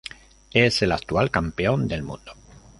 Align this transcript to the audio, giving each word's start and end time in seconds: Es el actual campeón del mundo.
Es 0.55 0.81
el 0.81 0.93
actual 0.93 1.29
campeón 1.29 1.87
del 1.87 2.01
mundo. 2.01 2.33